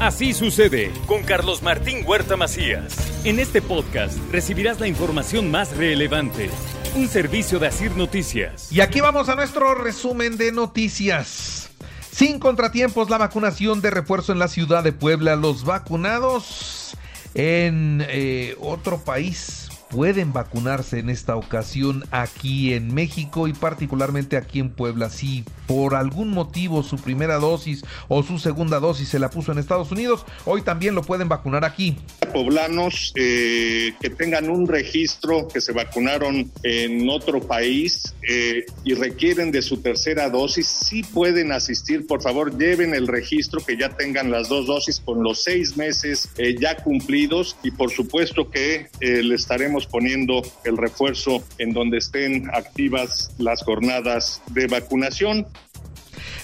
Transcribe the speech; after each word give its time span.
Así 0.00 0.34
sucede 0.34 0.92
con 1.06 1.22
Carlos 1.22 1.62
Martín 1.62 2.04
Huerta 2.06 2.36
Macías. 2.36 2.94
En 3.24 3.38
este 3.38 3.62
podcast 3.62 4.18
recibirás 4.30 4.78
la 4.78 4.88
información 4.88 5.50
más 5.50 5.74
relevante. 5.74 6.50
Un 6.94 7.08
servicio 7.08 7.58
de 7.58 7.68
Asir 7.68 7.96
Noticias. 7.96 8.70
Y 8.70 8.82
aquí 8.82 9.00
vamos 9.00 9.30
a 9.30 9.36
nuestro 9.36 9.74
resumen 9.74 10.36
de 10.36 10.52
noticias. 10.52 11.70
Sin 12.10 12.38
contratiempos, 12.38 13.08
la 13.08 13.16
vacunación 13.16 13.80
de 13.80 13.90
refuerzo 13.90 14.32
en 14.32 14.38
la 14.38 14.48
ciudad 14.48 14.84
de 14.84 14.92
Puebla. 14.92 15.34
Los 15.34 15.64
vacunados 15.64 16.94
en 17.32 18.04
eh, 18.06 18.54
otro 18.60 18.98
país 18.98 19.65
pueden 19.90 20.32
vacunarse 20.32 20.98
en 20.98 21.10
esta 21.10 21.36
ocasión 21.36 22.04
aquí 22.10 22.74
en 22.74 22.92
México 22.92 23.48
y 23.48 23.52
particularmente 23.52 24.36
aquí 24.36 24.60
en 24.60 24.70
Puebla. 24.70 25.10
Si 25.10 25.44
por 25.66 25.94
algún 25.94 26.30
motivo 26.30 26.82
su 26.82 26.96
primera 26.96 27.36
dosis 27.36 27.84
o 28.08 28.22
su 28.22 28.38
segunda 28.38 28.80
dosis 28.80 29.08
se 29.08 29.18
la 29.18 29.30
puso 29.30 29.52
en 29.52 29.58
Estados 29.58 29.90
Unidos, 29.90 30.24
hoy 30.44 30.62
también 30.62 30.94
lo 30.94 31.02
pueden 31.02 31.28
vacunar 31.28 31.64
aquí. 31.64 31.96
Poblanos 32.32 33.12
eh, 33.16 33.94
que 34.00 34.10
tengan 34.10 34.50
un 34.50 34.66
registro 34.66 35.48
que 35.48 35.60
se 35.60 35.72
vacunaron 35.72 36.50
en 36.62 37.08
otro 37.08 37.40
país 37.40 38.14
eh, 38.28 38.66
y 38.84 38.94
requieren 38.94 39.50
de 39.50 39.62
su 39.62 39.78
tercera 39.78 40.28
dosis, 40.30 40.66
sí 40.66 41.02
pueden 41.02 41.52
asistir. 41.52 42.06
Por 42.06 42.22
favor, 42.22 42.56
lleven 42.58 42.94
el 42.94 43.06
registro 43.06 43.64
que 43.64 43.76
ya 43.76 43.90
tengan 43.90 44.30
las 44.30 44.48
dos 44.48 44.66
dosis 44.66 45.00
con 45.00 45.22
los 45.22 45.42
seis 45.42 45.76
meses 45.76 46.28
eh, 46.36 46.56
ya 46.58 46.76
cumplidos 46.76 47.56
y 47.62 47.70
por 47.70 47.90
supuesto 47.90 48.50
que 48.50 48.88
le 49.00 49.34
estaremos 49.34 49.85
poniendo 49.86 50.42
el 50.64 50.76
refuerzo 50.76 51.42
en 51.58 51.72
donde 51.72 51.98
estén 51.98 52.48
activas 52.52 53.30
las 53.38 53.62
jornadas 53.62 54.42
de 54.52 54.66
vacunación. 54.66 55.46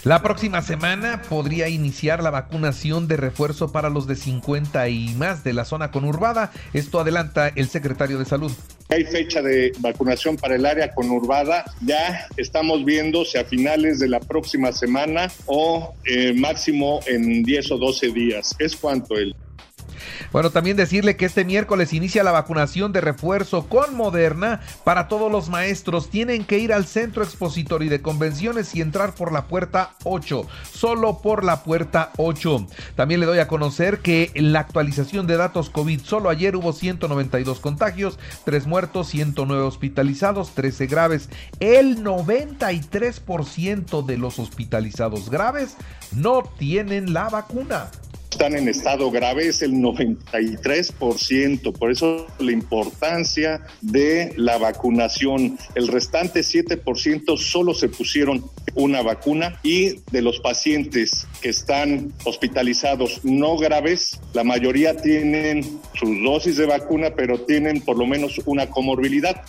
La 0.05 0.21
próxima 0.21 0.63
semana 0.63 1.23
podría 1.29 1.69
iniciar 1.69 2.25
la 2.25 2.31
vacunación 2.31 3.07
de 3.07 3.17
refuerzo 3.17 3.71
para 3.71 3.89
los 3.89 4.09
de 4.09 4.17
50 4.17 4.89
y 4.89 5.15
más 5.15 5.45
de 5.45 5.53
la 5.53 5.65
zona 5.65 5.93
conurbada. 5.93 6.51
Esto 6.73 6.99
adelanta 6.99 7.53
el 7.55 7.69
secretario 7.69 8.19
de 8.19 8.25
Salud. 8.25 8.51
Hay 8.89 9.05
fecha 9.05 9.43
de 9.43 9.71
vacunación 9.79 10.37
para 10.37 10.57
el 10.57 10.67
área 10.67 10.93
conurbada. 10.93 11.65
Ya 11.87 12.27
estamos 12.37 12.85
viendo 12.85 13.25
si 13.25 13.39
a 13.39 13.45
finales 13.45 14.01
de 14.01 14.09
la 14.09 14.19
próxima 14.19 14.73
semana 14.73 15.31
o 15.47 15.95
eh, 16.05 16.35
máximo 16.35 16.99
en 17.07 17.45
10 17.45 17.71
o 17.71 17.79
12 17.79 18.11
días. 18.11 18.57
Es 18.59 18.75
cuanto 18.75 19.17
el 19.17 19.37
bueno, 20.33 20.51
también 20.51 20.77
decirle 20.77 21.17
que 21.17 21.27
este 21.27 21.45
miércoles 21.45 21.93
inicia 21.93 22.25
la 22.25 22.33
vacunación 22.33 22.93
de 22.93 23.01
refuerzo 23.01 23.69
con 23.69 23.95
Moderna 23.95 24.61
para 24.85 25.09
todos 25.09 25.31
los 25.31 25.49
maestros. 25.49 26.11
Tienen 26.11 26.45
que 26.45 26.59
ir 26.59 26.73
al 26.73 26.87
centro 26.87 27.23
expositorio 27.23 27.91
de 27.91 28.03
convenciones 28.03 28.75
y 28.75 28.81
entrar 28.81 29.15
por 29.15 29.33
la 29.33 29.47
puerta 29.47 29.95
8, 30.05 30.47
solo 30.73 31.19
por 31.19 31.45
la 31.45 31.63
puerta 31.63 32.11
8. 32.17 32.67
También 32.97 33.21
le 33.21 33.27
doy 33.27 33.39
a 33.39 33.49
conocer 33.49 34.01
que 34.01 34.31
en 34.35 34.53
la 34.53 34.61
actualización 34.61 35.27
de 35.27 35.37
datos 35.37 35.71
COVID, 35.71 36.01
solo 36.03 36.31
ayer 36.31 36.57
hubo 36.57 36.73
192 36.73 37.61
contagios, 37.61 38.19
3 38.45 38.67
muertos, 38.67 39.09
109 39.09 39.63
hospitalizados, 39.63 40.55
13 40.55 40.87
graves. 40.87 41.29
El 41.61 42.03
93% 42.03 44.05
de 44.05 44.19
los 44.19 44.39
hospitalizados 44.39 45.31
graves 45.31 45.77
no 46.13 46.43
tienen 46.59 47.13
la 47.13 47.29
vacuna 47.29 47.91
están 48.33 48.57
en 48.57 48.67
estado 48.67 49.11
grave 49.11 49.47
es 49.49 49.61
el 49.61 49.73
93%. 49.75 51.73
Por 51.73 51.91
eso 51.91 52.27
la 52.39 52.53
importancia 52.53 53.61
de 53.83 54.33
la 54.37 54.57
vacunación. 54.57 55.59
El 55.75 55.89
restante 55.89 56.41
7% 56.41 57.37
solo 57.37 57.75
se 57.75 57.91
pusieron 57.91 58.45
una 58.75 59.03
vacuna 59.03 59.61
y 59.63 60.01
de 60.11 60.23
los 60.23 60.41
pacientes 60.41 61.27
que 61.43 61.51
están 61.51 62.11
hospitalizados 62.25 63.23
no 63.23 63.59
graves, 63.59 64.19
la 64.33 64.45
mayoría 64.45 64.97
tienen 64.97 65.81
sus 65.93 66.23
dosis 66.25 66.57
de 66.57 66.65
vacuna, 66.65 67.11
pero 67.15 67.43
tienen 67.43 67.83
por 67.83 67.99
lo 67.99 68.07
menos 68.07 68.41
una 68.47 68.71
comorbilidad. 68.71 69.43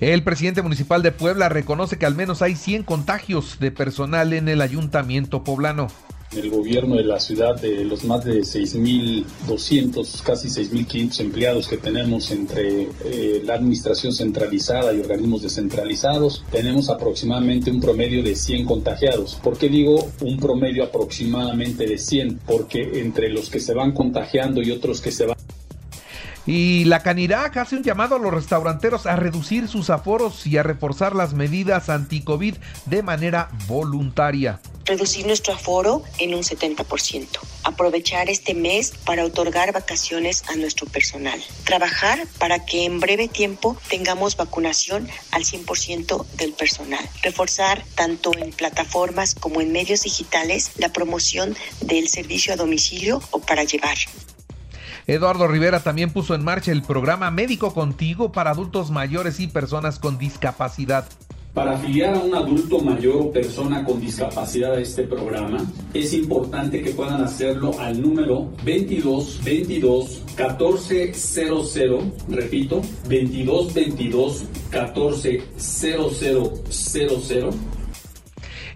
El 0.00 0.24
presidente 0.24 0.62
municipal 0.62 1.02
de 1.02 1.12
Puebla 1.12 1.50
reconoce 1.50 1.98
que 1.98 2.06
al 2.06 2.16
menos 2.16 2.40
hay 2.40 2.56
100 2.56 2.84
contagios 2.84 3.60
de 3.60 3.70
personal 3.70 4.32
en 4.32 4.48
el 4.48 4.62
ayuntamiento 4.62 5.44
poblano 5.44 5.88
el 6.36 6.50
gobierno 6.50 6.96
de 6.96 7.04
la 7.04 7.20
ciudad 7.20 7.60
de 7.60 7.84
los 7.84 8.04
más 8.04 8.24
de 8.24 8.40
6.200, 8.40 10.22
casi 10.22 10.48
6.500 10.48 11.20
empleados 11.20 11.68
que 11.68 11.76
tenemos 11.76 12.30
entre 12.30 12.88
eh, 13.04 13.42
la 13.44 13.54
administración 13.54 14.12
centralizada 14.12 14.92
y 14.92 15.00
organismos 15.00 15.42
descentralizados, 15.42 16.44
tenemos 16.50 16.88
aproximadamente 16.88 17.70
un 17.70 17.80
promedio 17.80 18.22
de 18.22 18.34
100 18.34 18.64
contagiados. 18.64 19.38
¿Por 19.42 19.58
qué 19.58 19.68
digo 19.68 20.10
un 20.20 20.38
promedio 20.38 20.84
aproximadamente 20.84 21.86
de 21.86 21.98
100? 21.98 22.40
Porque 22.46 23.00
entre 23.00 23.28
los 23.28 23.50
que 23.50 23.60
se 23.60 23.74
van 23.74 23.92
contagiando 23.92 24.62
y 24.62 24.70
otros 24.70 25.00
que 25.00 25.10
se 25.10 25.26
van 25.26 25.41
y 26.46 26.84
la 26.84 27.02
Canirac 27.02 27.56
hace 27.56 27.76
un 27.76 27.82
llamado 27.82 28.16
a 28.16 28.18
los 28.18 28.32
restauranteros 28.32 29.06
a 29.06 29.16
reducir 29.16 29.68
sus 29.68 29.90
aforos 29.90 30.46
y 30.46 30.56
a 30.58 30.62
reforzar 30.62 31.14
las 31.14 31.34
medidas 31.34 31.88
anti-COVID 31.88 32.56
de 32.86 33.02
manera 33.02 33.48
voluntaria. 33.66 34.60
Reducir 34.84 35.26
nuestro 35.26 35.54
aforo 35.54 36.02
en 36.18 36.34
un 36.34 36.42
70%, 36.42 37.26
aprovechar 37.62 38.28
este 38.28 38.52
mes 38.52 38.92
para 39.04 39.24
otorgar 39.24 39.72
vacaciones 39.72 40.42
a 40.48 40.56
nuestro 40.56 40.88
personal, 40.88 41.40
trabajar 41.64 42.26
para 42.38 42.64
que 42.64 42.84
en 42.84 42.98
breve 42.98 43.28
tiempo 43.28 43.76
tengamos 43.88 44.36
vacunación 44.36 45.08
al 45.30 45.44
100% 45.44 46.26
del 46.36 46.52
personal, 46.52 47.08
reforzar 47.22 47.84
tanto 47.94 48.36
en 48.36 48.50
plataformas 48.50 49.36
como 49.36 49.60
en 49.60 49.70
medios 49.70 50.02
digitales 50.02 50.72
la 50.78 50.92
promoción 50.92 51.56
del 51.80 52.08
servicio 52.08 52.52
a 52.52 52.56
domicilio 52.56 53.22
o 53.30 53.38
para 53.38 53.62
llevar. 53.62 53.98
Eduardo 55.06 55.48
Rivera 55.48 55.80
también 55.80 56.12
puso 56.12 56.34
en 56.34 56.44
marcha 56.44 56.72
el 56.72 56.82
programa 56.82 57.30
Médico 57.30 57.74
Contigo 57.74 58.32
para 58.32 58.50
adultos 58.50 58.90
mayores 58.90 59.40
y 59.40 59.48
personas 59.48 59.98
con 59.98 60.18
discapacidad. 60.18 61.06
Para 61.54 61.72
afiliar 61.72 62.14
a 62.14 62.20
un 62.20 62.34
adulto 62.34 62.80
mayor 62.80 63.16
o 63.16 63.30
persona 63.30 63.84
con 63.84 64.00
discapacidad 64.00 64.72
a 64.72 64.80
este 64.80 65.02
programa, 65.02 65.58
es 65.92 66.14
importante 66.14 66.80
que 66.80 66.92
puedan 66.92 67.22
hacerlo 67.22 67.78
al 67.78 68.00
número 68.00 68.50
22 68.64 69.40
22 69.44 70.22
1400, 70.34 71.78
repito, 72.30 72.80
22 73.06 73.74
22 73.74 74.44
140000. 74.70 77.50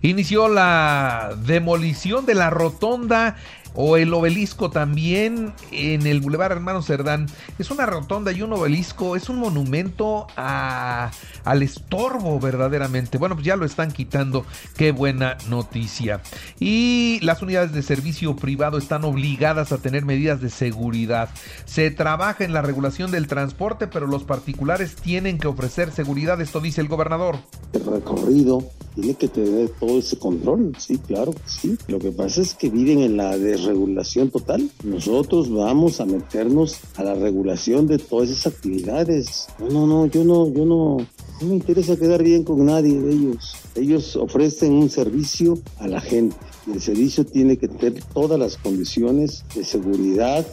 Inició 0.03 0.49
la 0.49 1.35
demolición 1.47 2.27
de 2.27 2.35
la 2.35 2.51
rotonda 2.51 3.37
o 3.77 3.97
el 3.97 4.13
obelisco 4.13 4.71
también 4.71 5.53
en 5.71 6.07
el 6.07 6.21
Boulevard 6.21 6.53
Hermano 6.53 6.83
Cerdán. 6.83 7.27
Es 7.59 7.71
una 7.71 7.87
rotonda 7.87 8.33
y 8.33 8.43
un 8.43 8.53
obelisco, 8.53 9.17
es 9.17 9.29
un 9.29 9.39
monumento 9.39 10.27
a, 10.37 11.11
al 11.45 11.63
estorbo 11.63 12.41
verdaderamente. 12.41 13.19
Bueno, 13.19 13.37
pues 13.37 13.47
ya 13.47 13.57
lo 13.57 13.65
están 13.65 13.93
quitando, 13.93 14.45
qué 14.77 14.93
buena 14.93 15.37
noticia. 15.49 16.21
Y 16.59 17.21
las 17.23 17.43
unidades 17.43 17.73
de 17.73 17.83
servicio 17.83 18.35
privado 18.35 18.79
están 18.79 19.05
obligadas 19.05 19.73
a 19.73 19.79
tener 19.79 20.05
medidas 20.05 20.41
de 20.41 20.51
seguridad. 20.51 21.29
Se 21.67 21.91
trabaja 21.91 22.45
en 22.45 22.53
la 22.53 22.63
regulación 22.63 23.11
del 23.11 23.29
transporte, 23.29 23.87
pero 23.87 24.07
los 24.07 24.25
particulares 24.25 24.97
tienen 24.97 25.39
que 25.39 25.49
ofrecer 25.49 25.93
seguridad, 25.93 26.41
esto 26.41 26.61
dice 26.61 26.81
el 26.81 26.89
gobernador. 26.89 27.37
El 27.73 27.85
recorrido 27.85 28.65
tiene 28.97 29.15
que 29.15 29.29
tener 29.29 29.69
todo 29.79 29.99
ese 29.99 30.19
control, 30.19 30.73
sí, 30.79 30.97
claro, 30.99 31.35
sí. 31.45 31.77
Lo 31.87 31.99
que 31.99 32.11
pasa 32.11 32.41
es 32.41 32.55
que 32.55 32.71
viven 32.71 33.01
en 33.01 33.19
la 33.19 33.37
desregulación 33.37 34.31
total. 34.31 34.71
Nosotros 34.83 35.53
vamos 35.53 36.01
a 36.01 36.07
meternos 36.07 36.79
a 36.97 37.05
la 37.05 37.15
regulación 37.15 37.87
de 37.87 37.99
todas 37.99 38.31
esas 38.31 38.55
actividades. 38.55 39.49
No, 39.61 39.69
no, 39.69 39.87
no, 39.87 40.07
yo 40.07 40.25
no, 40.25 40.51
yo 40.51 40.65
no, 40.65 40.97
no 40.97 41.47
me 41.47 41.55
interesa 41.55 41.97
quedar 41.97 42.23
bien 42.23 42.43
con 42.43 42.65
nadie 42.65 42.99
de 42.99 43.13
ellos. 43.13 43.55
Ellos 43.75 44.17
ofrecen 44.17 44.73
un 44.73 44.89
servicio 44.89 45.59
a 45.79 45.87
la 45.87 46.01
gente. 46.01 46.37
Y 46.67 46.73
el 46.73 46.81
servicio 46.81 47.27
tiene 47.27 47.59
que 47.59 47.69
tener 47.69 48.03
todas 48.15 48.41
las 48.41 48.57
condiciones 48.57 49.45
de 49.55 49.65
seguridad, 49.65 50.47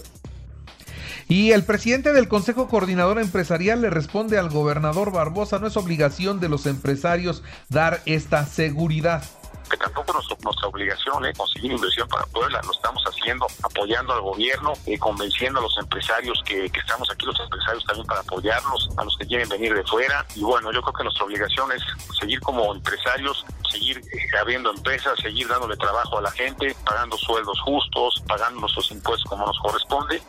y 1.33 1.51
el 1.51 1.63
presidente 1.63 2.13
del 2.13 2.27
Consejo 2.27 2.67
Coordinador 2.67 3.17
Empresarial 3.17 3.81
le 3.81 3.89
responde 3.89 4.37
al 4.37 4.51
gobernador 4.51 5.11
Barbosa, 5.11 5.57
no 5.57 5.65
es 5.65 5.75
obligación 5.77 6.39
de 6.39 6.47
los 6.47 6.67
empresarios 6.67 7.41
dar 7.69 8.01
esta 8.05 8.45
seguridad 8.45 9.23
que 9.67 9.77
tampoco 9.77 10.19
es 10.19 10.43
nuestra 10.43 10.67
obligación 10.67 11.25
es 11.25 11.35
conseguir 11.35 11.71
inversión 11.71 12.07
para 12.07 12.25
Puebla, 12.27 12.61
lo 12.63 12.71
estamos 12.71 13.01
haciendo 13.05 13.47
apoyando 13.63 14.13
al 14.13 14.21
gobierno, 14.21 14.73
y 14.85 14.95
convenciendo 14.97 15.59
a 15.59 15.63
los 15.63 15.75
empresarios 15.79 16.39
que, 16.45 16.69
que, 16.69 16.79
estamos 16.79 17.09
aquí, 17.09 17.25
los 17.25 17.39
empresarios 17.39 17.83
también 17.85 18.05
para 18.05 18.19
apoyarlos, 18.19 18.89
a 18.97 19.03
los 19.03 19.17
que 19.17 19.25
quieren 19.25 19.49
venir 19.49 19.73
de 19.73 19.83
fuera. 19.85 20.23
Y 20.35 20.43
bueno, 20.43 20.71
yo 20.71 20.81
creo 20.81 20.93
que 20.93 21.03
nuestra 21.05 21.25
obligación 21.25 21.71
es 21.71 21.81
seguir 22.19 22.39
como 22.41 22.75
empresarios, 22.75 23.43
seguir 23.71 23.97
eh, 23.97 24.37
abriendo 24.39 24.69
empresas, 24.69 25.17
seguir 25.19 25.47
dándole 25.47 25.75
trabajo 25.77 26.19
a 26.19 26.21
la 26.21 26.31
gente, 26.31 26.75
pagando 26.85 27.17
sueldos 27.17 27.59
justos, 27.61 28.21
pagando 28.27 28.59
nuestros 28.59 28.91
impuestos 28.91 29.27
como 29.27 29.47
nos 29.47 29.57
corresponde 29.59 30.21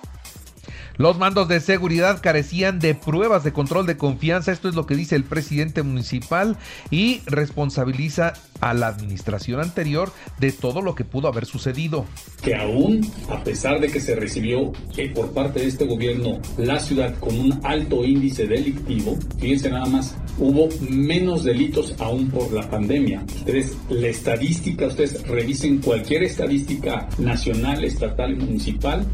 Los 0.97 1.19
mandos 1.19 1.49
de 1.49 1.59
seguridad 1.59 2.21
carecían 2.23 2.79
de 2.79 2.95
pruebas 2.95 3.43
de 3.43 3.53
control 3.53 3.85
de 3.85 3.97
confianza, 3.97 4.53
esto 4.53 4.69
es 4.69 4.77
lo 4.77 4.87
que 4.87 4.95
dice 4.95 5.17
el 5.17 5.25
presidente 5.25 5.83
municipal 5.83 6.57
y 6.89 7.21
responsabiliza 7.27 8.35
a 8.61 8.75
la 8.75 8.87
administración 8.87 9.61
anterior 9.61 10.13
de 10.39 10.53
todo 10.53 10.83
lo 10.83 10.95
que 10.95 11.05
pudo 11.05 11.27
haber 11.27 11.47
sucedido. 11.47 12.07
Que 12.43 12.55
aún, 12.55 13.01
a 13.29 13.43
pesar 13.43 13.81
de 13.81 13.89
que 13.89 14.01
se 14.01 14.15
recibió 14.15 14.73
eh, 14.97 15.11
por 15.13 15.33
parte 15.33 15.61
de 15.61 15.67
este 15.67 15.85
gobierno 15.85 16.39
la 16.59 16.79
ciudad 16.79 17.19
con 17.19 17.41
un 17.41 17.61
alto 17.65 18.05
índice 18.05 18.47
delictivo, 18.47 19.19
fíjense 19.41 19.71
nada 19.71 19.87
más, 19.87 20.17
hubo 20.39 20.69
menos 20.89 21.43
delitos 21.43 21.97
aún 21.99 22.31
por 22.31 22.53
la 22.53 22.71
pandemia. 22.71 23.25
Ustedes, 23.35 23.77
la 23.89 24.07
estadística, 24.07 24.87
ustedes 24.87 25.27
revisen 25.27 25.79
cualquier 25.79 26.23
estadística 26.23 27.09
nacional, 27.19 27.85
estatal 27.85 28.33
y 28.33 28.37
municipal 28.37 29.05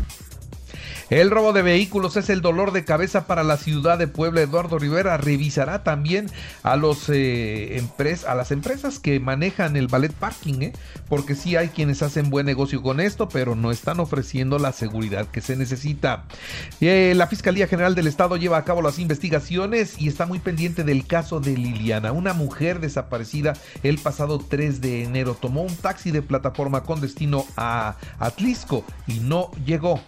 el 1.10 1.30
robo 1.30 1.52
de 1.52 1.62
vehículos 1.62 2.16
es 2.16 2.30
el 2.30 2.40
dolor 2.40 2.70
de 2.70 2.84
cabeza 2.84 3.26
para 3.26 3.42
la 3.42 3.56
ciudad 3.56 3.98
de 3.98 4.06
Puebla. 4.06 4.42
Eduardo 4.42 4.78
Rivera 4.78 5.16
revisará 5.16 5.82
también 5.82 6.30
a, 6.62 6.76
los, 6.76 7.08
eh, 7.08 7.82
a 8.28 8.34
las 8.36 8.52
empresas 8.52 9.00
que 9.00 9.18
manejan 9.18 9.76
el 9.76 9.88
ballet 9.88 10.12
parking, 10.12 10.62
¿eh? 10.62 10.72
porque 11.08 11.34
sí 11.34 11.56
hay 11.56 11.68
quienes 11.68 12.02
hacen 12.02 12.30
buen 12.30 12.46
negocio 12.46 12.80
con 12.80 13.00
esto, 13.00 13.28
pero 13.28 13.56
no 13.56 13.72
están 13.72 13.98
ofreciendo 13.98 14.58
la 14.60 14.72
seguridad 14.72 15.26
que 15.26 15.40
se 15.40 15.56
necesita. 15.56 16.26
Eh, 16.80 17.14
la 17.16 17.26
Fiscalía 17.26 17.66
General 17.66 17.96
del 17.96 18.06
Estado 18.06 18.36
lleva 18.36 18.58
a 18.58 18.64
cabo 18.64 18.80
las 18.80 19.00
investigaciones 19.00 20.00
y 20.00 20.06
está 20.06 20.26
muy 20.26 20.38
pendiente 20.38 20.84
del 20.84 21.06
caso 21.06 21.40
de 21.40 21.56
Liliana, 21.56 22.12
una 22.12 22.34
mujer 22.34 22.78
desaparecida 22.78 23.54
el 23.82 23.98
pasado 23.98 24.38
3 24.38 24.80
de 24.80 25.02
enero. 25.02 25.36
Tomó 25.40 25.62
un 25.62 25.74
taxi 25.74 26.12
de 26.12 26.22
plataforma 26.22 26.84
con 26.84 27.00
destino 27.00 27.46
a 27.56 27.96
Atlisco 28.20 28.84
y 29.08 29.18
no 29.20 29.50
llegó. 29.64 30.00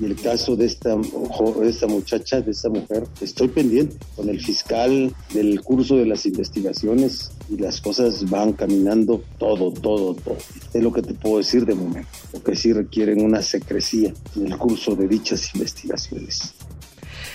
Y 0.00 0.04
el 0.04 0.16
caso 0.16 0.54
de 0.54 0.66
esta, 0.66 0.96
de 0.96 1.68
esta 1.68 1.86
muchacha, 1.86 2.40
de 2.40 2.52
esta 2.52 2.68
mujer, 2.68 3.04
estoy 3.20 3.48
pendiente 3.48 3.96
con 4.14 4.28
el 4.28 4.40
fiscal 4.40 5.12
del 5.34 5.60
curso 5.60 5.96
de 5.96 6.06
las 6.06 6.24
investigaciones 6.26 7.32
y 7.50 7.56
las 7.56 7.80
cosas 7.80 8.28
van 8.30 8.52
caminando 8.52 9.24
todo, 9.38 9.72
todo, 9.72 10.14
todo. 10.14 10.36
Es 10.72 10.82
lo 10.82 10.92
que 10.92 11.02
te 11.02 11.14
puedo 11.14 11.38
decir 11.38 11.66
de 11.66 11.74
momento, 11.74 12.10
porque 12.30 12.54
sí 12.54 12.72
requieren 12.72 13.24
una 13.24 13.42
secrecía 13.42 14.12
en 14.36 14.46
el 14.46 14.56
curso 14.56 14.94
de 14.94 15.08
dichas 15.08 15.54
investigaciones. 15.54 16.54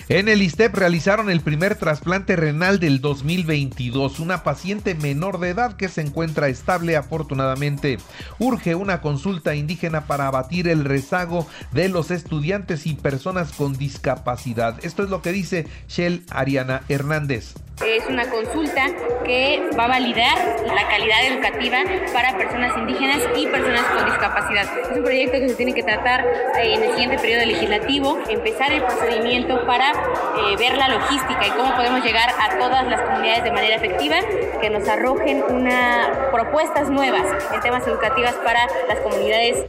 En 0.10 0.28
el 0.28 0.42
ISTEP 0.42 0.76
realizaron 0.76 1.30
el 1.30 1.40
primer 1.40 1.76
trasplante 1.76 2.36
renal 2.36 2.80
del 2.80 3.00
2022. 3.00 4.20
Una 4.20 4.44
paciente 4.44 4.96
menor 4.96 5.40
de 5.40 5.50
edad 5.50 5.78
que 5.78 5.88
se 5.88 6.02
encuentra 6.02 6.50
estable 6.50 6.98
afortunadamente. 6.98 8.00
Urge 8.38 8.76
una 8.76 9.00
consulta 9.00 9.56
indígena 9.56 10.06
para 10.06 10.28
abatir 10.28 10.68
el 10.68 10.84
rezago 10.84 11.48
de 11.72 11.88
los 11.88 12.12
estudiantes 12.12 12.86
y 12.86 12.96
personas 12.96 13.54
con 13.54 13.78
discapacidad. 13.78 14.84
Esto 14.84 15.04
es 15.04 15.10
lo 15.10 15.22
que 15.22 15.32
dice 15.32 15.68
Shell 15.88 16.26
Ariana 16.30 16.82
Hernández. 16.90 17.54
Es 17.82 18.06
una 18.08 18.30
consulta 18.30 18.86
que 19.26 19.62
va 19.78 19.86
a 19.86 19.88
validar 19.88 20.38
la 20.68 20.88
calidad 20.88 21.26
educativa 21.26 21.80
para 22.14 22.38
personas 22.38 22.78
indígenas 22.78 23.20
y 23.36 23.48
personas 23.48 23.82
con 23.82 24.06
discapacidad. 24.06 24.66
Es 24.92 24.98
un 24.98 25.04
proyecto 25.04 25.40
que 25.40 25.50
se 25.50 25.56
tiene 25.56 25.74
que 25.74 25.84
tratar 25.84 26.24
eh, 26.24 26.76
en 26.76 26.84
el 26.84 26.92
siguiente 26.92 27.18
periodo 27.18 27.46
legislativo, 27.46 28.20
empezar 28.30 28.72
el 28.72 28.84
procedimiento 28.84 29.66
para 29.66 29.93
eh, 29.94 30.56
ver 30.58 30.78
la 30.78 30.90
logística 30.90 31.48
y 31.48 31.52
cómo 31.52 31.76
podemos 31.76 32.04
llegar 32.04 32.30
a 32.30 32.58
todas 32.58 32.88
las 32.88 33.02
comunidades 33.02 33.44
de 33.44 33.52
manera 33.52 33.76
efectiva, 33.76 34.18
que 34.62 34.70
nos 34.70 34.88
arrojen 34.88 35.44
una, 35.50 36.30
propuestas 36.32 36.90
nuevas 36.90 37.24
en 37.54 37.62
temas 37.62 37.88
educativos 37.88 38.34
para 38.44 38.68
las 38.88 39.00
comunidades 39.00 39.66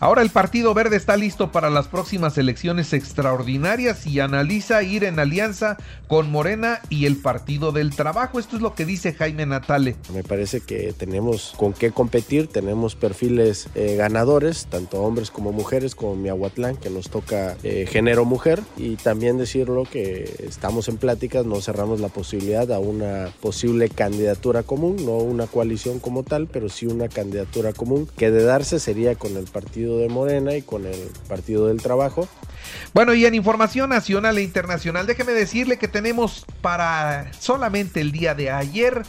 Ahora 0.00 0.22
el 0.22 0.30
Partido 0.30 0.74
Verde 0.74 0.96
está 0.96 1.16
listo 1.16 1.52
para 1.52 1.70
las 1.70 1.88
próximas 1.88 2.36
elecciones 2.36 2.92
extraordinarias 2.92 4.06
y 4.06 4.20
analiza 4.20 4.82
ir 4.82 5.04
en 5.04 5.18
alianza 5.18 5.76
con 6.08 6.30
Morena 6.30 6.80
y 6.88 7.06
el 7.06 7.16
Partido 7.16 7.72
del 7.72 7.94
Trabajo. 7.94 8.38
Esto 8.38 8.56
es 8.56 8.62
lo 8.62 8.74
que 8.74 8.84
dice 8.84 9.12
Jaime 9.12 9.46
Natale. 9.46 9.96
Me 10.12 10.24
parece 10.24 10.60
que 10.60 10.92
tenemos 10.92 11.54
con 11.56 11.72
qué 11.72 11.92
competir, 11.92 12.48
tenemos 12.48 12.96
perfiles 12.96 13.68
eh, 13.74 13.96
ganadores, 13.96 14.66
tanto 14.66 15.00
hombres 15.02 15.30
como 15.30 15.52
mujeres, 15.52 15.94
como 15.94 16.16
Miahuatlán, 16.16 16.76
que 16.76 16.90
nos 16.90 17.08
toca 17.08 17.56
eh, 17.62 17.86
género 17.88 18.24
mujer, 18.24 18.60
y 18.76 18.96
también 18.96 19.38
decirlo 19.38 19.84
que 19.84 20.34
estamos 20.46 20.88
en 20.88 20.96
pláticas, 20.96 21.46
no 21.46 21.60
cerramos 21.60 22.00
la 22.00 22.08
posibilidad 22.08 22.70
a 22.72 22.78
una 22.78 23.30
posible 23.40 23.88
candidatura 23.88 24.62
común, 24.62 24.96
no 25.04 25.16
una 25.16 25.46
coalición 25.46 26.00
como 26.00 26.22
tal, 26.22 26.46
pero 26.46 26.68
sí 26.68 26.86
una 26.86 27.08
candidatura 27.08 27.72
común, 27.72 28.08
que 28.16 28.30
de 28.30 28.42
darse 28.42 28.80
sería 28.80 29.14
con 29.14 29.36
el 29.36 29.44
Partido 29.44 29.83
de 29.92 30.08
Morena 30.08 30.54
y 30.54 30.62
con 30.62 30.86
el 30.86 31.10
Partido 31.28 31.68
del 31.68 31.82
Trabajo. 31.82 32.28
Bueno, 32.92 33.14
y 33.14 33.26
en 33.26 33.34
información 33.34 33.90
nacional 33.90 34.38
e 34.38 34.42
internacional, 34.42 35.06
déjeme 35.06 35.32
decirle 35.32 35.78
que 35.78 35.88
tenemos 35.88 36.46
para 36.60 37.32
solamente 37.38 38.00
el 38.00 38.12
día 38.12 38.34
de 38.34 38.50
ayer 38.50 39.04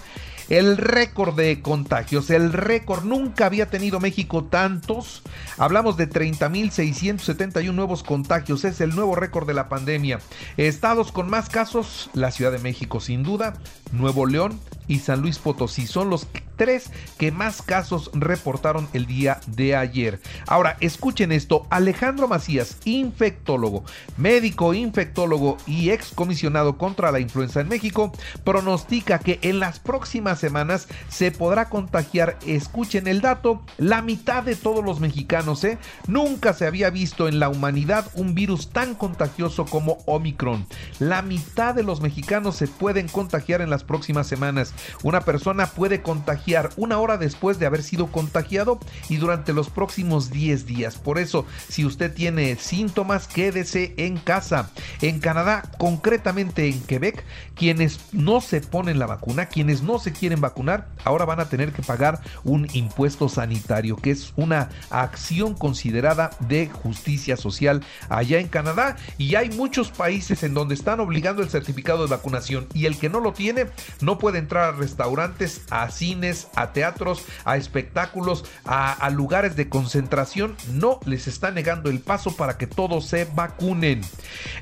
el 0.49 0.77
récord 0.77 1.35
de 1.35 1.61
contagios, 1.61 2.29
el 2.29 2.53
récord, 2.53 3.03
nunca 3.03 3.47
había 3.47 3.69
tenido 3.69 3.99
México 3.99 4.43
tantos. 4.43 5.23
Hablamos 5.57 5.97
de 5.97 6.07
30.671 6.07 7.73
nuevos 7.73 8.03
contagios, 8.03 8.63
es 8.63 8.79
el 8.81 8.95
nuevo 8.95 9.15
récord 9.15 9.47
de 9.47 9.55
la 9.55 9.69
pandemia. 9.69 10.19
Estados 10.57 11.11
con 11.11 11.29
más 11.29 11.49
casos, 11.49 12.09
la 12.13 12.31
Ciudad 12.31 12.51
de 12.51 12.59
México 12.59 12.99
sin 12.99 13.23
duda, 13.23 13.55
Nuevo 13.91 14.25
León 14.27 14.59
y 14.87 14.99
San 14.99 15.21
Luis 15.21 15.39
Potosí 15.39 15.87
son 15.87 16.09
los 16.09 16.27
tres 16.55 16.91
que 17.17 17.31
más 17.31 17.61
casos 17.61 18.09
reportaron 18.13 18.87
el 18.93 19.05
día 19.05 19.39
de 19.47 19.75
ayer. 19.75 20.21
Ahora, 20.47 20.77
escuchen 20.79 21.31
esto, 21.31 21.67
Alejandro 21.69 22.27
Macías, 22.27 22.77
infectólogo, 22.85 23.83
médico 24.17 24.73
infectólogo 24.73 25.57
y 25.67 25.89
excomisionado 25.89 26.77
contra 26.77 27.11
la 27.11 27.19
influenza 27.19 27.61
en 27.61 27.67
México, 27.67 28.11
pronostica 28.43 29.19
que 29.19 29.39
en 29.41 29.59
las 29.59 29.79
próximas 29.79 30.39
semanas 30.39 30.87
se 31.09 31.31
podrá 31.31 31.69
contagiar, 31.69 32.37
escuchen 32.45 33.07
el 33.07 33.21
dato, 33.21 33.61
la 33.77 34.01
mitad 34.01 34.43
de 34.43 34.55
todos 34.55 34.83
los 34.83 34.99
mexicanos, 34.99 35.63
¿eh? 35.63 35.77
Nunca 36.07 36.53
se 36.53 36.65
había 36.65 36.89
visto 36.89 37.27
en 37.27 37.39
la 37.39 37.49
humanidad 37.49 38.09
un 38.15 38.35
virus 38.35 38.69
tan 38.69 38.95
contagioso 38.95 39.65
como 39.65 39.97
Omicron. 40.05 40.65
La 40.99 41.21
mitad 41.21 41.75
de 41.75 41.83
los 41.83 42.01
mexicanos 42.01 42.55
se 42.55 42.67
pueden 42.67 43.07
contagiar 43.07 43.61
en 43.61 43.69
las 43.69 43.83
próximas 43.83 44.27
semanas. 44.27 44.73
Una 45.03 45.21
persona 45.21 45.67
puede 45.67 46.01
contagiar 46.01 46.69
una 46.77 46.99
hora 46.99 47.17
después 47.17 47.59
de 47.59 47.65
haber 47.65 47.83
sido 47.83 48.07
contagiado 48.07 48.79
y 49.09 49.17
durante 49.17 49.53
los 49.53 49.69
próximos 49.69 50.31
10 50.31 50.65
días. 50.65 50.95
Por 50.97 51.19
eso, 51.19 51.45
si 51.69 51.85
usted 51.85 52.13
tiene 52.13 52.55
síntomas, 52.55 53.27
quédese 53.27 53.93
en 53.97 54.17
casa. 54.17 54.71
En 55.01 55.19
Canadá, 55.19 55.63
concretamente 55.77 56.67
en 56.67 56.81
Quebec, 56.81 57.23
quienes 57.55 57.99
no 58.11 58.41
se 58.41 58.61
ponen 58.61 58.99
la 58.99 59.07
vacuna, 59.07 59.47
quienes 59.47 59.81
no 59.81 59.99
se 59.99 60.11
quieren 60.11 60.41
vacunar, 60.41 60.87
ahora 61.03 61.25
van 61.25 61.39
a 61.39 61.49
tener 61.49 61.71
que 61.71 61.81
pagar 61.81 62.21
un 62.43 62.67
impuesto 62.73 63.29
sanitario, 63.29 63.95
que 63.95 64.11
es 64.11 64.33
una 64.35 64.69
acción 64.89 65.53
considerada 65.53 66.31
de 66.39 66.67
justicia 66.69 67.37
social 67.37 67.83
allá 68.09 68.39
en 68.39 68.47
Canadá. 68.47 68.95
Y 69.17 69.35
hay 69.35 69.49
muchos 69.49 69.91
países 69.91 70.43
en 70.43 70.53
donde 70.53 70.75
están 70.75 70.99
obligando 70.99 71.41
el 71.41 71.49
certificado 71.49 72.03
de 72.03 72.11
vacunación 72.11 72.67
y 72.73 72.85
el 72.85 72.97
que 72.97 73.09
no 73.09 73.19
lo 73.19 73.33
tiene 73.33 73.67
no 74.01 74.17
puede 74.17 74.39
entrar 74.39 74.64
a 74.65 74.71
restaurantes, 74.71 75.61
a 75.69 75.89
cines, 75.89 76.47
a 76.55 76.73
teatros, 76.73 77.25
a 77.45 77.57
espectáculos, 77.57 78.45
a, 78.65 79.09
lugares 79.09 79.55
de 79.55 79.69
concentración. 79.69 80.55
No 80.73 80.99
les 81.05 81.27
está 81.27 81.51
negando 81.51 81.89
el 81.89 81.99
paso 81.99 82.35
para 82.35 82.57
que 82.57 82.67
todos 82.67 83.05
se 83.05 83.25
vacunen. 83.25 84.01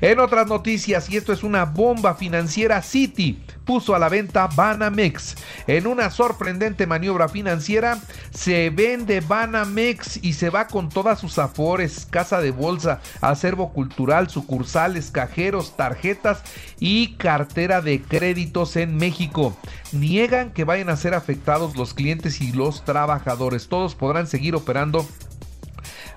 En 0.00 0.20
otras 0.20 0.46
noticias, 0.46 1.10
y 1.10 1.16
esto 1.16 1.32
es 1.32 1.42
una 1.42 1.64
bomba 1.64 2.14
financiera, 2.14 2.82
City 2.82 3.42
puso 3.64 3.94
a 3.94 3.98
la 3.98 4.08
venta 4.08 4.48
Banamex. 4.54 5.36
En 5.66 5.86
una 5.86 6.10
sorprendente 6.10 6.86
maniobra 6.86 7.28
financiera, 7.28 7.98
se 8.30 8.70
vende 8.70 9.20
Banamex 9.20 10.22
y 10.22 10.34
se 10.34 10.50
va 10.50 10.66
con 10.66 10.88
todas 10.88 11.18
sus 11.18 11.38
afores, 11.38 12.06
casa 12.08 12.40
de 12.40 12.50
bolsa, 12.50 13.00
acervo 13.20 13.72
cultural, 13.72 14.28
sucursales, 14.28 15.10
cajeros, 15.10 15.76
tarjetas 15.76 16.42
y 16.78 17.14
cartera 17.14 17.80
de 17.80 18.02
créditos 18.02 18.76
en 18.76 18.96
México. 18.96 19.56
Niegan 19.94 20.50
que 20.52 20.64
vayan 20.64 20.90
a 20.90 20.96
ser 20.96 21.14
afectados 21.14 21.76
los 21.76 21.94
clientes 21.94 22.40
y 22.40 22.52
los 22.52 22.84
trabajadores. 22.84 23.68
Todos 23.68 23.94
podrán 23.94 24.26
seguir 24.26 24.54
operando 24.54 25.06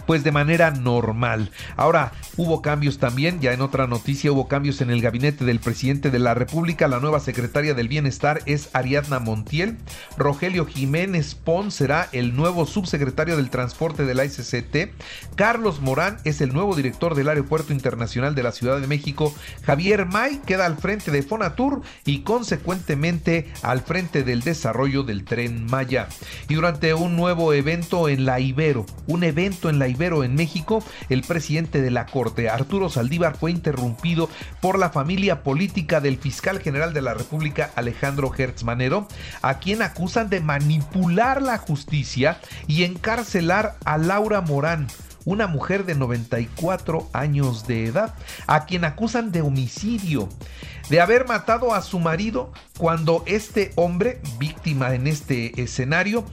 pues 0.07 0.23
de 0.23 0.31
manera 0.31 0.71
normal. 0.71 1.51
Ahora, 1.75 2.13
hubo 2.37 2.63
cambios 2.63 2.97
también, 2.97 3.41
ya 3.41 3.53
en 3.53 3.61
otra 3.61 3.85
noticia 3.85 4.31
hubo 4.31 4.47
cambios 4.47 4.81
en 4.81 4.89
el 4.89 5.01
gabinete 5.01 5.45
del 5.45 5.59
presidente 5.59 6.09
de 6.09 6.17
la 6.17 6.33
República, 6.33 6.87
la 6.87 6.99
nueva 6.99 7.19
secretaria 7.19 7.75
del 7.75 7.89
Bienestar 7.89 8.41
es 8.45 8.69
Ariadna 8.73 9.19
Montiel, 9.19 9.77
Rogelio 10.17 10.65
Jiménez 10.65 11.35
Pons 11.35 11.73
será 11.73 12.07
el 12.13 12.35
nuevo 12.35 12.65
subsecretario 12.65 13.35
del 13.35 13.49
Transporte 13.49 14.05
de 14.05 14.15
la 14.15 14.27
SCT, 14.27 14.93
Carlos 15.35 15.81
Morán 15.81 16.17
es 16.23 16.39
el 16.39 16.53
nuevo 16.53 16.75
director 16.75 17.13
del 17.13 17.27
Aeropuerto 17.27 17.73
Internacional 17.73 18.33
de 18.33 18.43
la 18.43 18.53
Ciudad 18.53 18.79
de 18.79 18.87
México, 18.87 19.35
Javier 19.63 20.05
May 20.05 20.39
queda 20.45 20.65
al 20.65 20.77
frente 20.77 21.11
de 21.11 21.21
Fonatur 21.21 21.81
y 22.05 22.21
consecuentemente 22.21 23.51
al 23.61 23.81
frente 23.81 24.23
del 24.23 24.41
desarrollo 24.41 25.03
del 25.03 25.25
tren 25.25 25.65
Maya. 25.65 26.07
Y 26.47 26.55
durante 26.55 26.93
un 26.93 27.17
nuevo 27.17 27.51
evento 27.51 28.07
en 28.07 28.25
la 28.25 28.39
Ibero, 28.39 28.85
un 29.07 29.25
evento 29.25 29.69
en 29.69 29.79
la 29.79 29.89
Ibero, 29.89 29.96
En 29.97 30.35
México, 30.35 30.83
el 31.09 31.23
presidente 31.23 31.81
de 31.81 31.89
la 31.89 32.05
Corte, 32.05 32.49
Arturo 32.49 32.87
Saldívar, 32.87 33.35
fue 33.35 33.49
interrumpido 33.49 34.29
por 34.61 34.77
la 34.77 34.91
familia 34.91 35.41
política 35.41 35.99
del 36.01 36.17
fiscal 36.17 36.59
general 36.59 36.93
de 36.93 37.01
la 37.01 37.15
República, 37.15 37.71
Alejandro 37.75 38.31
Hertz 38.35 38.63
Manero, 38.63 39.07
a 39.41 39.57
quien 39.57 39.81
acusan 39.81 40.29
de 40.29 40.39
manipular 40.39 41.41
la 41.41 41.57
justicia 41.57 42.39
y 42.67 42.83
encarcelar 42.83 43.75
a 43.85 43.97
Laura 43.97 44.41
Morán 44.41 44.87
una 45.25 45.47
mujer 45.47 45.85
de 45.85 45.95
94 45.95 47.09
años 47.11 47.67
de 47.67 47.87
edad, 47.87 48.13
a 48.45 48.65
quien 48.65 48.85
acusan 48.85 49.31
de 49.31 49.41
homicidio, 49.41 50.29
de 50.89 51.01
haber 51.01 51.27
matado 51.27 51.73
a 51.73 51.81
su 51.81 51.99
marido 51.99 52.53
cuando 52.77 53.23
este 53.25 53.73
hombre, 53.75 54.21
víctima 54.39 54.93
en 54.95 55.05
este 55.05 55.61
escenario, 55.61 56.23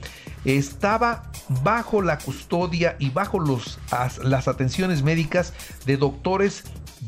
estaba 0.45 1.31
bajo 1.63 2.01
la 2.01 2.17
custodia 2.17 2.95
y 2.99 3.09
bajo 3.09 3.39
los, 3.39 3.79
las 4.23 4.47
atenciones 4.47 5.03
médicas 5.03 5.53
de 5.85 5.97
doctores 5.97 6.63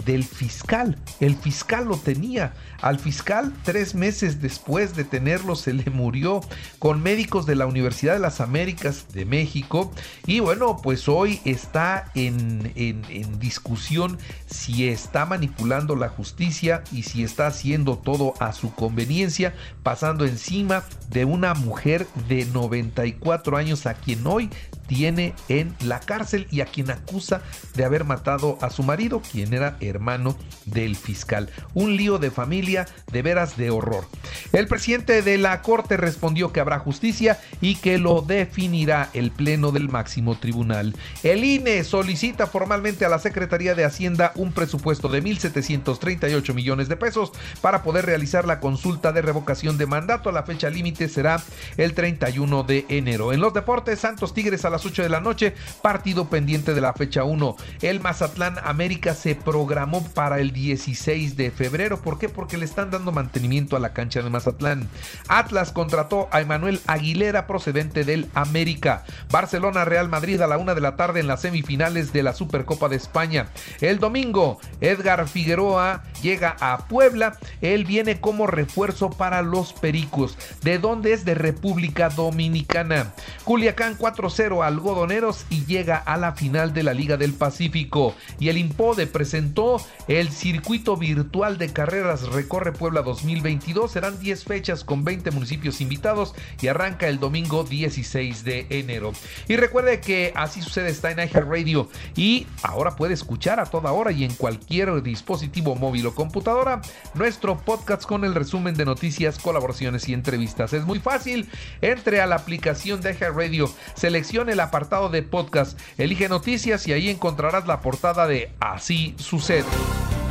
del 0.06 0.24
fiscal. 0.24 0.98
El 1.20 1.36
fiscal 1.36 1.86
lo 1.86 1.98
tenía. 1.98 2.54
Al 2.82 3.00
fiscal, 3.00 3.54
tres 3.64 3.96
meses 3.96 4.42
después 4.42 4.96
de 4.96 5.04
tenerlo, 5.04 5.56
se 5.56 5.74
le 5.74 5.90
murió 5.90 6.42
con 6.80 7.02
médicos 7.02 7.46
de 7.46 7.56
la 7.56 7.66
Universidad 7.66 8.14
de 8.14 8.20
las 8.20 8.42
Américas 8.42 9.08
de 9.14 9.26
México. 9.26 9.92
Y 10.26 10.40
bueno, 10.40 10.78
pues 10.82 11.08
hoy 11.08 11.40
está 11.46 12.12
en, 12.16 12.72
en 12.76 13.40
discusión 13.40 14.18
si 14.46 14.88
está 14.88 15.26
manipulando 15.26 15.96
la 15.96 16.10
justicia 16.10 16.84
y 16.92 17.04
si 17.04 17.24
está 17.24 17.48
haciendo 17.48 17.98
todo 17.98 18.34
a 18.40 18.54
su 18.54 18.74
conveniencia, 18.74 19.54
pasando 19.84 20.26
encima 20.26 20.84
de 21.10 21.26
una 21.26 21.54
mujer 21.54 22.08
de 22.28 22.46
94 22.46 23.58
años 23.58 23.86
a 23.86 23.94
quien 23.94 24.26
hoy 24.28 24.50
tiene 24.88 25.34
en 25.50 25.76
la 25.82 26.00
cárcel 26.00 26.48
y 26.52 26.62
a 26.62 26.66
quien 26.66 26.90
acusa 26.90 27.42
de 27.76 27.86
haber 27.86 28.04
matado 28.04 28.58
a 28.62 28.70
su 28.70 28.84
marido, 28.84 29.22
quien 29.22 29.54
era 29.54 29.78
hermano 29.80 30.38
del 30.66 30.96
fiscal. 30.96 31.50
Un 31.74 31.96
lío 31.96 32.18
de 32.18 32.32
familia 32.32 32.88
de 33.12 33.22
veras 33.22 33.58
de 33.58 33.70
horror. 33.70 34.06
El 34.54 34.68
presidente 34.68 35.22
de 35.22 35.38
la 35.38 35.62
Corte 35.62 35.98
respondió 35.98 36.52
que 36.52 36.60
habrá 36.60 36.80
justicia 36.80 37.40
y 37.62 37.76
que 37.76 37.98
lo 37.98 38.22
definirá 38.22 39.10
el 39.14 39.32
Pleno 39.32 39.72
del 39.72 39.90
máximo 39.90 40.38
tribunal. 40.38 40.96
El 41.24 41.44
INE 41.44 41.84
solicita 41.84 42.48
formalmente 42.48 43.06
a 43.06 43.10
la 43.10 43.20
Secretaría 43.20 43.76
de 43.76 43.86
Hacienda 43.86 44.32
un 44.36 44.52
presupuesto 44.52 45.10
de 45.10 45.24
1.738 45.24 46.54
millones 46.54 46.90
de 46.90 46.96
pesos 46.96 47.32
para 47.62 47.84
poder 47.84 48.06
realizar 48.06 48.46
la 48.46 48.60
consulta 48.60 49.12
de 49.12 49.22
revocación 49.22 49.78
de 49.78 49.86
mandato. 49.86 50.32
La 50.32 50.44
fecha 50.44 50.70
límite 50.70 51.10
será 51.10 51.42
el 51.78 51.94
31 51.94 52.64
de 52.64 52.86
enero. 52.90 53.34
En 53.34 53.42
los 53.42 53.54
deportes, 53.54 54.00
Santos 54.00 54.34
Tigres 54.34 54.66
a 54.66 54.70
la 54.70 54.77
8 54.86 55.04
de 55.04 55.10
la 55.10 55.22
noche, 55.22 55.54
partido 55.82 56.30
pendiente 56.30 56.74
de 56.74 56.82
la 56.82 56.94
fecha 56.94 57.24
1. 57.24 57.56
El 57.82 58.00
Mazatlán 58.00 58.56
América 58.64 59.14
se 59.14 59.36
programó 59.36 60.04
para 60.14 60.40
el 60.40 60.52
16 60.52 61.38
de 61.38 61.52
febrero. 61.52 62.02
¿Por 62.02 62.20
qué? 62.20 62.30
Porque 62.30 62.58
le 62.58 62.66
están 62.66 62.92
dando 62.92 63.12
mantenimiento 63.12 63.76
a 63.76 63.80
la 63.80 63.94
cancha 63.94 64.22
de 64.22 64.30
Mazatlán. 64.30 64.90
Atlas 65.28 65.72
contrató 65.72 66.28
a 66.32 66.42
Emanuel 66.42 66.82
Aguilera 66.88 67.48
procedente 67.48 68.04
del 68.04 68.30
América. 68.34 69.04
Barcelona 69.32 69.86
Real 69.86 70.10
Madrid 70.10 70.42
a 70.42 70.48
la 70.48 70.58
una 70.58 70.76
de 70.76 70.82
la 70.82 70.96
tarde 70.96 71.20
en 71.20 71.28
las 71.28 71.42
semifinales 71.42 72.14
de 72.14 72.24
la 72.24 72.34
Supercopa 72.34 72.90
de 72.90 72.96
España. 72.96 73.48
El 73.82 74.00
domingo, 74.00 74.60
Edgar 74.82 75.28
Figueroa 75.28 76.04
llega 76.22 76.56
a 76.60 76.88
Puebla. 76.88 77.38
Él 77.62 77.86
viene 77.86 78.20
como 78.20 78.48
refuerzo 78.48 79.10
para 79.10 79.42
los 79.42 79.74
Pericos. 79.74 80.38
¿De 80.64 80.80
dónde 80.80 81.14
es? 81.14 81.26
De 81.26 81.36
República 81.36 82.10
Dominicana. 82.10 83.14
Culiacán 83.44 83.98
4-0 83.98 84.64
algodoneros 84.68 85.46
y 85.50 85.66
llega 85.66 85.98
a 85.98 86.18
la 86.18 86.34
final 86.34 86.74
de 86.74 86.84
la 86.84 86.94
Liga 86.94 87.18
del 87.18 87.34
Pacífico. 87.34 88.16
Y 88.40 88.50
el 88.50 88.58
Impode 88.58 89.08
presentó 89.08 89.82
el 90.08 90.32
circuito 90.32 90.98
virtual 90.98 91.58
de 91.58 91.74
carreras 91.74 92.28
Recorre 92.28 92.72
Puebla 92.74 93.02
2022. 93.02 93.92
Serán 93.92 94.20
10 94.20 94.44
fechas 94.44 94.84
con 94.84 95.04
20 95.04 95.32
municipios 95.32 95.82
invitados 95.82 96.34
y 96.62 96.68
arranca 96.68 97.08
el 97.08 97.20
domingo 97.20 97.64
16 97.64 98.44
de 98.44 98.68
enero. 98.70 99.14
Y 99.48 99.56
recuerde 99.56 100.00
que 100.00 100.34
así 100.36 100.62
sucede 100.62 100.90
está 100.90 101.12
en 101.12 101.18
Radio 101.30 101.90
y 102.16 102.48
ahora 102.64 102.96
puede 102.96 103.14
escuchar 103.14 103.60
a 103.60 103.66
toda 103.66 103.92
hora 103.92 104.12
y 104.12 104.24
en 104.24 104.34
cualquier 104.34 105.02
dispositivo 105.04 105.76
móvil 105.76 106.08
o 106.08 106.16
computadora 106.16 106.82
nuestro 107.14 107.58
podcast 107.58 108.04
con 108.04 108.24
el 108.26 108.36
resumen 108.36 108.76
de 108.76 108.86
noticias, 108.86 109.40
colaboraciones 109.40 110.08
y 110.10 110.14
entrevistas. 110.14 110.74
Es 110.74 110.86
muy 110.86 111.00
fácil. 111.00 111.50
Entre 111.82 112.22
a 112.22 112.28
la 112.28 112.36
aplicación 112.36 113.02
de 113.02 113.14
Radio, 113.14 113.70
seleccione 113.96 114.56
el 114.58 114.62
apartado 114.62 115.10
de 115.10 115.22
podcast, 115.22 115.80
elige 116.00 116.30
noticias 116.30 116.88
y 116.88 116.94
ahí 116.94 117.10
encontrarás 117.10 117.68
la 117.68 117.80
portada 117.80 118.26
de 118.26 118.52
Así 118.60 119.14
sucede. 119.20 119.66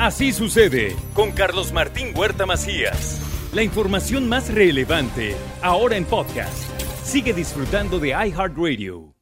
Así 0.01 0.33
sucede 0.33 0.97
con 1.15 1.31
Carlos 1.31 1.73
Martín 1.73 2.09
Huerta 2.13 2.45
Macías. 2.45 3.21
La 3.55 3.63
información 3.63 4.29
más 4.29 4.53
relevante 4.53 5.37
ahora 5.63 5.97
en 5.97 6.05
podcast. 6.05 6.69
Sigue 7.05 7.33
disfrutando 7.33 8.01
de 8.01 8.09
iHeartRadio. 8.09 9.16